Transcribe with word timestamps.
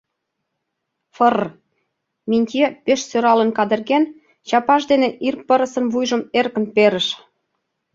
“Фрр!..”— 1.15 1.39
Минтье 2.29 2.65
пеш 2.85 2.99
сӧралын 3.09 3.49
кадырген, 3.57 4.03
чапаж 4.47 4.81
дене 4.91 5.09
ир 5.27 5.35
пырысын 5.47 5.85
вуйжым 5.93 6.21
эркын 6.39 6.65
перыш. 6.75 7.07